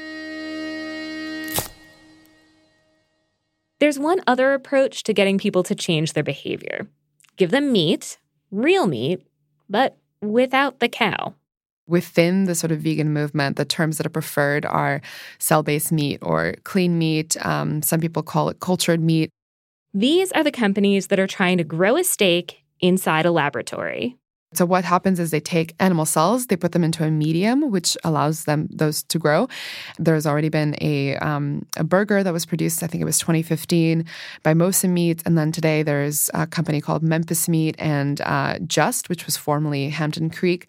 There's 3.84 4.00
one 4.00 4.22
other 4.28 4.54
approach 4.54 5.04
to 5.04 5.14
getting 5.14 5.38
people 5.38 5.62
to 5.64 5.76
change 5.76 6.14
their 6.14 6.24
behavior 6.24 6.88
give 7.36 7.52
them 7.52 7.74
meat, 7.74 8.18
real 8.50 8.88
meat, 8.88 9.28
but 9.70 9.98
without 10.22 10.80
the 10.80 10.88
cow. 10.88 11.34
Within 11.86 12.46
the 12.46 12.56
sort 12.56 12.72
of 12.72 12.80
vegan 12.80 13.12
movement, 13.12 13.58
the 13.58 13.66
terms 13.66 13.98
that 13.98 14.06
are 14.06 14.10
preferred 14.10 14.66
are 14.66 15.02
cell 15.38 15.64
based 15.64 15.92
meat 15.92 16.20
or 16.22 16.56
clean 16.64 16.98
meat. 16.98 17.36
Um, 17.46 17.82
some 17.82 18.00
people 18.00 18.24
call 18.24 18.48
it 18.48 18.62
cultured 18.62 19.02
meat. 19.02 19.30
These 19.94 20.32
are 20.32 20.46
the 20.46 20.52
companies 20.52 21.08
that 21.08 21.20
are 21.20 21.28
trying 21.28 21.58
to 21.58 21.66
grow 21.66 21.98
a 21.98 22.06
steak 22.06 22.64
inside 22.80 23.26
a 23.26 23.32
laboratory. 23.32 24.16
So 24.58 24.66
what 24.66 24.84
happens 24.84 25.20
is 25.20 25.32
they 25.32 25.40
take 25.40 25.76
animal 25.80 26.06
cells, 26.06 26.48
they 26.48 26.56
put 26.56 26.72
them 26.72 26.84
into 26.84 27.04
a 27.04 27.12
medium, 27.12 27.72
which 27.72 27.98
allows 28.04 28.46
them 28.46 28.68
those 28.72 29.04
to 29.04 29.20
grow. 29.20 29.48
There's 29.98 30.26
already 30.26 30.50
been 30.50 30.76
a 30.82 31.16
um, 31.18 31.66
a 31.78 31.84
burger 31.84 32.24
that 32.24 32.34
was 32.34 32.46
produced, 32.46 32.84
I 32.84 32.88
think 32.88 33.02
it 33.02 33.06
was 33.06 33.20
2015, 33.20 34.06
by 34.44 34.54
Mosa 34.54 34.90
Meat, 34.90 35.22
and 35.26 35.38
then 35.38 35.52
today 35.52 35.84
there's 35.84 36.30
a 36.34 36.48
company 36.48 36.82
called 36.82 37.04
Memphis 37.04 37.48
Meat 37.48 37.76
and 37.80 38.22
uh, 38.22 38.60
Just, 38.68 39.10
which 39.10 39.26
was 39.26 39.38
formerly 39.38 39.90
Hampton 39.90 40.30
Creek. 40.30 40.68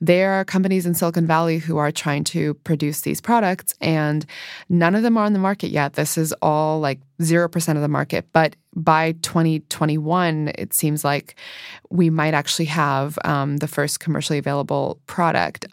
There 0.00 0.32
are 0.32 0.44
companies 0.44 0.86
in 0.86 0.94
Silicon 0.94 1.26
Valley 1.26 1.58
who 1.58 1.76
are 1.78 1.92
trying 1.92 2.24
to 2.24 2.54
produce 2.54 3.02
these 3.02 3.20
products, 3.20 3.74
and 3.80 4.26
none 4.68 4.94
of 4.94 5.02
them 5.02 5.16
are 5.16 5.24
on 5.24 5.32
the 5.32 5.38
market 5.38 5.68
yet. 5.68 5.94
This 5.94 6.18
is 6.18 6.32
all 6.42 6.80
like 6.80 7.00
0% 7.20 7.76
of 7.76 7.82
the 7.82 7.88
market. 7.88 8.26
But 8.32 8.56
by 8.74 9.12
2021, 9.22 10.52
it 10.56 10.74
seems 10.74 11.04
like 11.04 11.36
we 11.90 12.10
might 12.10 12.34
actually 12.34 12.66
have 12.66 13.18
um, 13.24 13.58
the 13.58 13.68
first 13.68 14.00
commercially 14.00 14.38
available 14.38 15.00
product. 15.06 15.66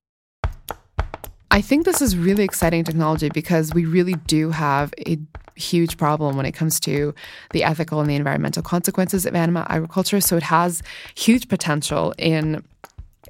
I 1.52 1.62
think 1.62 1.86
this 1.86 2.02
is 2.02 2.18
really 2.18 2.44
exciting 2.44 2.84
technology 2.84 3.30
because 3.30 3.74
we 3.74 3.86
really 3.86 4.16
do 4.26 4.50
have 4.50 4.92
a 5.06 5.20
huge 5.56 5.98
problem 5.98 6.36
when 6.36 6.48
it 6.48 6.54
comes 6.54 6.80
to 6.80 7.14
the 7.52 7.64
ethical 7.64 8.00
and 8.00 8.10
the 8.10 8.16
environmental 8.16 8.64
consequences 8.64 9.26
of 9.28 9.36
animal 9.36 9.64
agriculture. 9.70 10.20
So 10.20 10.36
it 10.36 10.44
has 10.44 10.82
huge 11.16 11.48
potential 11.48 12.14
in 12.18 12.64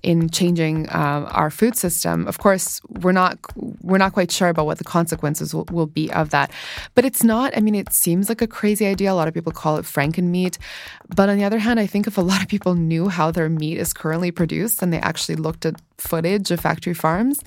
in 0.03 0.29
changing 0.29 0.87
uh, 0.89 1.27
our 1.31 1.49
food 1.49 1.75
system. 1.77 2.27
Of 2.27 2.37
course, 2.37 2.81
we're 2.89 3.13
not 3.13 3.39
we're 3.81 3.97
not 3.97 4.13
quite 4.13 4.31
sure 4.31 4.49
about 4.49 4.65
what 4.65 4.77
the 4.77 4.83
consequences 4.83 5.53
will, 5.53 5.65
will, 5.71 5.87
be 5.87 6.11
of 6.11 6.29
that. 6.31 6.51
But 6.93 7.05
it's 7.05 7.23
not. 7.23 7.55
I 7.57 7.61
mean, 7.61 7.73
it 7.73 7.91
seems 7.93 8.29
like 8.29 8.41
a 8.41 8.47
crazy 8.47 8.85
idea. 8.85 9.11
A 9.11 9.15
lot 9.15 9.27
of 9.27 9.33
people 9.33 9.53
call 9.53 9.77
it 9.77 9.85
Franken 9.85 10.25
meat. 10.25 10.57
But 11.15 11.29
on 11.29 11.37
the 11.37 11.45
other 11.45 11.59
hand, 11.59 11.79
I 11.79 11.87
think 11.87 12.05
if 12.05 12.17
a 12.17 12.21
lot 12.21 12.41
of 12.41 12.47
people 12.49 12.75
knew 12.75 13.07
how 13.07 13.31
their 13.31 13.49
meat 13.49 13.77
is 13.77 13.93
currently 13.93 14.31
produced 14.31 14.81
and 14.81 14.91
they 14.91 14.99
actually 14.99 15.35
looked 15.35 15.65
at 15.65 15.81
footage 15.97 16.51
of 16.51 16.59
factory 16.59 16.93
farms, 16.93 17.41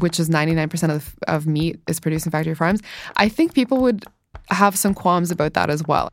which 0.00 0.18
is 0.18 0.28
99% 0.28 0.90
of, 0.90 1.14
of 1.28 1.46
meat 1.46 1.80
is 1.86 2.00
produced 2.00 2.26
in 2.26 2.32
factory 2.32 2.54
farms, 2.54 2.80
I 3.16 3.28
think 3.28 3.54
people 3.54 3.78
would 3.78 4.04
have 4.50 4.76
some 4.76 4.94
qualms 4.94 5.30
about 5.30 5.54
that 5.54 5.70
as 5.70 5.82
well. 5.86 6.10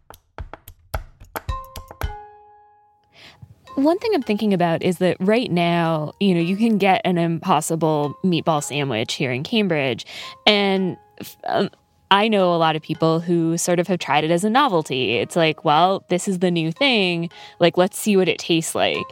One 3.75 3.99
thing 3.99 4.11
I'm 4.13 4.21
thinking 4.21 4.53
about 4.53 4.83
is 4.83 4.99
that 4.99 5.17
right 5.19 5.51
now, 5.51 6.13
you 6.21 6.33
know, 6.33 6.39
you 6.39 6.55
can 6.55 6.77
get 6.77 7.01
an 7.03 7.17
impossible 7.17 8.15
meatball 8.23 8.63
sandwich 8.63 9.15
here 9.15 9.33
in 9.33 9.43
Cambridge. 9.43 10.05
And 10.47 10.95
um, 11.45 11.69
I 12.09 12.29
know 12.29 12.53
a 12.53 12.57
lot 12.57 12.77
of 12.77 12.81
people 12.81 13.19
who 13.19 13.57
sort 13.57 13.79
of 13.79 13.87
have 13.87 13.99
tried 13.99 14.23
it 14.23 14.31
as 14.31 14.45
a 14.45 14.49
novelty. 14.49 15.17
It's 15.17 15.35
like, 15.35 15.65
well, 15.65 16.05
this 16.07 16.29
is 16.29 16.39
the 16.39 16.51
new 16.51 16.71
thing. 16.71 17.29
Like, 17.59 17.75
let's 17.75 17.99
see 17.99 18.15
what 18.15 18.29
it 18.29 18.39
tastes 18.39 18.75
like. 18.75 19.05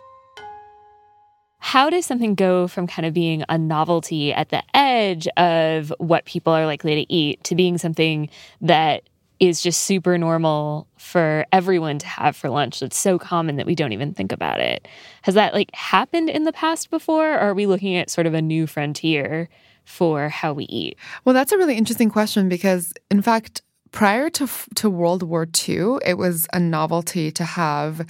How 1.60 1.90
does 1.90 2.06
something 2.06 2.34
go 2.34 2.68
from 2.70 2.88
kind 2.88 3.06
of 3.06 3.14
being 3.14 3.44
a 3.50 3.58
novelty 3.58 4.34
at 4.34 4.50
the 4.50 4.64
edge 4.74 5.28
of 5.36 5.94
what 5.98 6.24
people 6.24 6.54
are 6.54 6.66
likely 6.66 7.04
to 7.04 7.14
eat 7.14 7.44
to 7.46 7.56
being 7.56 7.78
something 7.78 8.30
that 8.62 9.04
is 9.50 9.62
just 9.62 9.82
super 9.82 10.18
normal 10.18 10.88
for 10.98 11.46
everyone 11.52 12.00
to 12.00 12.08
have 12.08 12.34
for 12.34 12.50
lunch. 12.50 12.82
It's 12.82 12.98
so 12.98 13.20
common 13.20 13.58
that 13.58 13.66
we 13.66 13.76
don't 13.76 13.92
even 13.92 14.14
think 14.14 14.32
about 14.32 14.62
it. 14.62 14.88
Has 15.24 15.36
that 15.36 15.54
like 15.54 15.70
happened 15.76 16.30
in 16.30 16.46
the 16.46 16.54
past 16.54 16.90
before? 16.90 17.34
Or 17.34 17.40
are 17.40 17.54
we 17.54 17.66
looking 17.66 17.98
at 17.98 18.10
sort 18.10 18.26
of 18.26 18.34
a 18.34 18.42
new 18.42 18.68
frontier 18.68 19.50
for 19.84 20.30
how 20.30 20.54
we 20.54 20.64
eat? 20.66 20.98
Well, 21.26 21.34
that's 21.34 21.52
a 21.52 21.58
really 21.58 21.76
interesting 21.76 22.10
question 22.10 22.48
because 22.48 22.94
in 23.12 23.22
fact, 23.22 23.62
prior 23.92 24.30
to 24.30 24.48
to 24.76 24.90
World 24.90 25.24
War 25.24 25.46
II, 25.68 25.98
it 26.06 26.18
was 26.18 26.48
a 26.54 26.60
novelty 26.60 27.30
to 27.32 27.44
have 27.44 28.06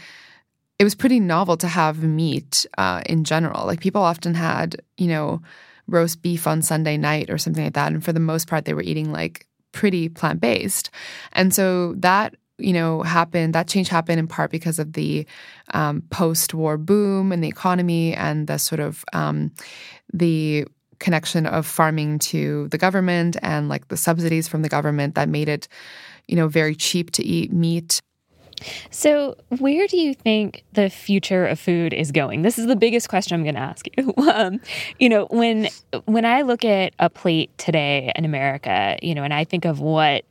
it 0.77 0.83
was 0.83 0.93
pretty 0.93 1.19
novel 1.19 1.57
to 1.57 1.67
have 1.67 2.03
meat 2.03 2.67
uh, 2.77 3.01
in 3.07 3.23
general. 3.23 3.65
Like 3.65 3.79
people 3.79 4.03
often 4.03 4.35
had, 4.35 4.81
you 4.97 5.07
know, 5.07 5.41
roast 5.87 6.21
beef 6.21 6.45
on 6.45 6.61
Sunday 6.61 6.97
night 6.97 7.31
or 7.31 7.39
something 7.39 7.63
like 7.63 7.73
that. 7.73 7.91
And 7.91 8.03
for 8.03 8.13
the 8.13 8.19
most 8.19 8.47
part, 8.47 8.65
they 8.65 8.73
were 8.73 8.83
eating 8.83 9.11
like 9.11 9.47
pretty 9.73 10.07
plant 10.07 10.39
based. 10.39 10.89
And 11.33 11.53
so 11.53 11.93
that 11.97 12.35
you 12.59 12.71
know 12.71 13.01
happened 13.01 13.55
that 13.55 13.67
change 13.67 13.89
happened 13.89 14.19
in 14.19 14.27
part 14.27 14.51
because 14.51 14.79
of 14.79 14.93
the 14.93 15.25
um, 15.73 16.01
post-war 16.09 16.77
boom 16.77 17.31
in 17.31 17.41
the 17.41 17.47
economy 17.47 18.13
and 18.13 18.47
the 18.47 18.57
sort 18.57 18.79
of 18.79 19.03
um, 19.13 19.51
the 20.13 20.65
connection 20.99 21.45
of 21.45 21.65
farming 21.65 22.19
to 22.19 22.67
the 22.69 22.77
government 22.77 23.35
and 23.41 23.67
like 23.67 23.87
the 23.89 23.97
subsidies 23.97 24.47
from 24.47 24.61
the 24.61 24.69
government 24.69 25.15
that 25.15 25.27
made 25.27 25.49
it 25.49 25.67
you 26.27 26.35
know 26.35 26.47
very 26.47 26.75
cheap 26.75 27.11
to 27.11 27.23
eat 27.25 27.51
meat 27.51 27.99
so, 28.89 29.35
where 29.59 29.87
do 29.87 29.97
you 29.97 30.13
think 30.13 30.63
the 30.73 30.89
future 30.89 31.45
of 31.45 31.59
food 31.59 31.93
is 31.93 32.11
going? 32.11 32.41
This 32.41 32.57
is 32.57 32.67
the 32.67 32.75
biggest 32.75 33.09
question 33.09 33.35
I'm 33.35 33.43
going 33.43 33.55
to 33.55 33.61
ask 33.61 33.87
you. 33.97 34.13
Um, 34.33 34.61
you 34.99 35.09
know, 35.09 35.25
when 35.29 35.67
when 36.05 36.25
I 36.25 36.41
look 36.41 36.65
at 36.65 36.93
a 36.97 37.09
plate 37.09 37.55
today 37.57 38.11
in 38.15 38.25
America, 38.25 38.97
you 39.01 39.13
know, 39.13 39.23
and 39.23 39.33
I 39.33 39.43
think 39.43 39.65
of 39.65 39.79
what 39.79 40.23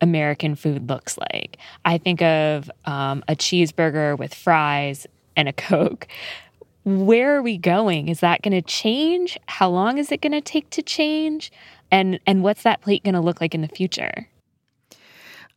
American 0.00 0.54
food 0.54 0.88
looks 0.88 1.18
like. 1.18 1.58
I 1.84 1.98
think 1.98 2.22
of 2.22 2.70
um, 2.84 3.22
a 3.28 3.36
cheeseburger 3.36 4.18
with 4.18 4.34
fries 4.34 5.06
and 5.36 5.48
a 5.48 5.52
Coke. 5.52 6.06
Where 6.84 7.36
are 7.36 7.42
we 7.42 7.58
going? 7.58 8.08
Is 8.08 8.20
that 8.20 8.42
going 8.42 8.52
to 8.52 8.62
change? 8.62 9.38
How 9.46 9.68
long 9.68 9.98
is 9.98 10.10
it 10.10 10.22
going 10.22 10.32
to 10.32 10.40
take 10.40 10.70
to 10.70 10.82
change? 10.82 11.52
And 11.90 12.20
and 12.26 12.42
what's 12.42 12.62
that 12.62 12.80
plate 12.80 13.04
going 13.04 13.14
to 13.14 13.20
look 13.20 13.40
like 13.40 13.54
in 13.54 13.62
the 13.62 13.68
future? 13.68 14.28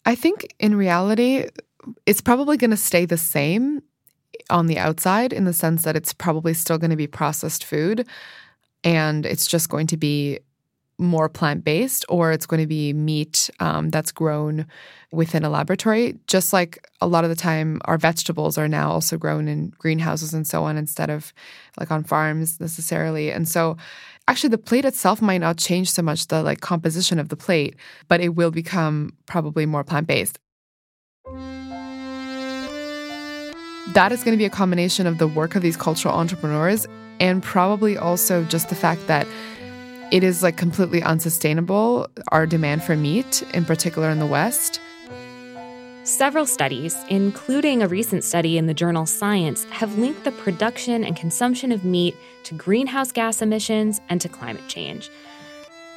I 0.05 0.15
think 0.15 0.53
in 0.59 0.75
reality, 0.75 1.47
it's 2.05 2.21
probably 2.21 2.57
going 2.57 2.71
to 2.71 2.77
stay 2.77 3.05
the 3.05 3.17
same 3.17 3.81
on 4.49 4.67
the 4.67 4.77
outside 4.77 5.31
in 5.33 5.45
the 5.45 5.53
sense 5.53 5.83
that 5.83 5.95
it's 5.95 6.13
probably 6.13 6.53
still 6.53 6.77
going 6.77 6.89
to 6.89 6.97
be 6.97 7.07
processed 7.07 7.63
food 7.63 8.07
and 8.83 9.25
it's 9.25 9.47
just 9.47 9.69
going 9.69 9.87
to 9.87 9.97
be 9.97 10.39
more 10.99 11.27
plant 11.27 11.63
based 11.63 12.05
or 12.07 12.31
it's 12.31 12.45
going 12.45 12.61
to 12.61 12.67
be 12.67 12.93
meat 12.93 13.49
um, 13.59 13.89
that's 13.89 14.11
grown 14.11 14.65
within 15.11 15.43
a 15.43 15.49
laboratory. 15.49 16.17
Just 16.27 16.53
like 16.53 16.87
a 17.01 17.07
lot 17.07 17.23
of 17.23 17.29
the 17.29 17.35
time, 17.35 17.81
our 17.85 17.97
vegetables 17.97 18.57
are 18.57 18.67
now 18.67 18.91
also 18.91 19.17
grown 19.17 19.47
in 19.47 19.73
greenhouses 19.77 20.33
and 20.33 20.47
so 20.47 20.63
on 20.63 20.77
instead 20.77 21.09
of 21.09 21.33
like 21.79 21.91
on 21.91 22.03
farms 22.03 22.59
necessarily. 22.59 23.31
And 23.31 23.47
so, 23.47 23.77
actually, 24.27 24.49
the 24.49 24.57
plate 24.57 24.85
itself 24.85 25.21
might 25.21 25.39
not 25.39 25.57
change 25.57 25.91
so 25.91 26.01
much 26.01 26.27
the 26.27 26.43
like 26.43 26.61
composition 26.61 27.19
of 27.19 27.29
the 27.29 27.37
plate, 27.37 27.75
but 28.07 28.21
it 28.21 28.29
will 28.29 28.51
become 28.51 29.13
probably 29.25 29.65
more 29.65 29.83
plant 29.83 30.07
based. 30.07 30.39
That 33.91 34.13
is 34.13 34.23
going 34.23 34.31
to 34.31 34.37
be 34.37 34.45
a 34.45 34.49
combination 34.49 35.05
of 35.05 35.17
the 35.17 35.27
work 35.27 35.55
of 35.55 35.61
these 35.61 35.75
cultural 35.75 36.15
entrepreneurs 36.15 36.87
and 37.19 37.43
probably 37.43 37.97
also 37.97 38.45
just 38.45 38.69
the 38.69 38.75
fact 38.75 39.07
that 39.07 39.27
it 40.11 40.23
is 40.23 40.41
like 40.41 40.55
completely 40.55 41.03
unsustainable, 41.03 42.07
our 42.29 42.47
demand 42.47 42.83
for 42.83 42.95
meat, 42.95 43.43
in 43.53 43.65
particular 43.65 44.09
in 44.09 44.19
the 44.19 44.25
West. 44.25 44.79
Several 46.03 46.45
studies, 46.45 46.95
including 47.09 47.81
a 47.81 47.87
recent 47.87 48.23
study 48.23 48.57
in 48.57 48.67
the 48.67 48.73
journal 48.73 49.05
Science, 49.05 49.65
have 49.65 49.97
linked 49.97 50.23
the 50.23 50.31
production 50.31 51.03
and 51.03 51.15
consumption 51.15 51.71
of 51.71 51.83
meat 51.83 52.15
to 52.43 52.53
greenhouse 52.55 53.11
gas 53.11 53.41
emissions 53.41 53.99
and 54.07 54.21
to 54.21 54.29
climate 54.29 54.67
change. 54.67 55.09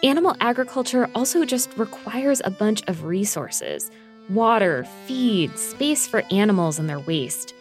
Animal 0.02 0.36
agriculture 0.40 1.08
also 1.14 1.44
just 1.44 1.76
requires 1.76 2.42
a 2.44 2.50
bunch 2.50 2.82
of 2.88 3.04
resources 3.04 3.90
water, 4.28 4.84
feed, 5.06 5.56
space 5.56 6.06
for 6.06 6.24
animals 6.32 6.80
and 6.80 6.88
their 6.88 6.98
waste. 6.98 7.54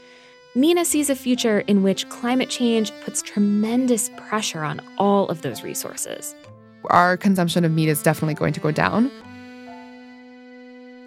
Nina 0.58 0.86
sees 0.86 1.10
a 1.10 1.16
future 1.18 1.60
in 1.68 1.84
which 1.84 2.08
climate 2.08 2.50
change 2.50 2.90
puts 3.02 3.22
tremendous 3.22 4.10
pressure 4.16 4.64
on 4.64 4.80
all 4.98 5.28
of 5.28 5.42
those 5.42 5.64
resources. 5.64 6.34
Our 6.86 7.18
consumption 7.18 7.66
of 7.66 7.74
meat 7.74 7.90
is 7.90 8.02
definitely 8.02 8.36
going 8.36 8.54
to 8.54 8.62
go 8.62 8.72
down. 8.72 9.12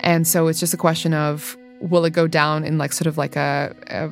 And 0.00 0.28
so 0.28 0.48
it's 0.48 0.60
just 0.60 0.74
a 0.74 0.76
question 0.76 1.14
of 1.14 1.56
will 1.80 2.04
it 2.04 2.12
go 2.12 2.26
down 2.26 2.62
in 2.62 2.76
like 2.76 2.92
sort 2.92 3.06
of 3.06 3.16
like 3.16 3.36
a, 3.36 3.74
a 3.86 4.10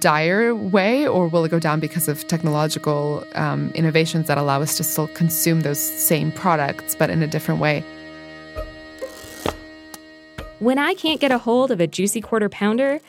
dire 0.00 0.54
way 0.54 1.06
or 1.06 1.28
will 1.28 1.44
it 1.44 1.50
go 1.50 1.58
down 1.58 1.78
because 1.78 2.08
of 2.08 2.26
technological 2.26 3.22
um, 3.34 3.70
innovations 3.74 4.28
that 4.28 4.38
allow 4.38 4.62
us 4.62 4.78
to 4.78 4.82
still 4.82 5.08
consume 5.08 5.60
those 5.60 5.78
same 5.78 6.32
products 6.32 6.94
but 6.94 7.10
in 7.10 7.22
a 7.22 7.26
different 7.26 7.60
way? 7.60 7.84
When 10.58 10.78
I 10.78 10.94
can't 10.94 11.20
get 11.20 11.32
a 11.32 11.38
hold 11.38 11.70
of 11.70 11.80
a 11.80 11.86
juicy 11.86 12.20
quarter 12.20 12.48
pounder, 12.48 13.00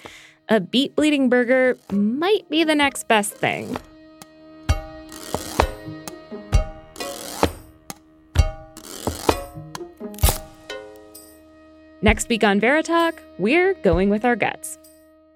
a 0.51 0.60
beet 0.60 0.93
bleeding 0.98 1.29
burger 1.29 1.77
might 1.93 2.48
be 2.50 2.65
the 2.65 2.75
next 2.75 3.08
best 3.08 3.31
thing. 3.31 3.77
Next 12.01 12.27
week 12.27 12.43
on 12.43 12.60
Veritalk, 12.60 13.20
we're 13.38 13.75
going 13.75 14.10
with 14.10 14.25
our 14.25 14.36
guts. 14.36 14.77